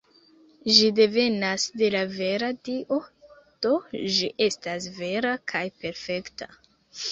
[0.77, 2.99] Ĝi devenas de la vera Dio,
[3.67, 3.75] do
[4.17, 6.53] ĝi estas vera kaj perfekta.